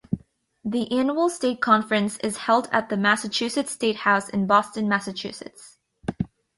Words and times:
The 0.65 0.91
annual 0.91 1.29
state 1.29 1.61
conference 1.61 2.17
is 2.23 2.35
held 2.37 2.67
at 2.71 2.89
the 2.89 2.97
Massachusetts 2.97 3.71
State 3.73 3.97
House 3.97 4.29
in 4.29 4.47
Boston, 4.47 4.89
Massachusetts. 4.89 5.77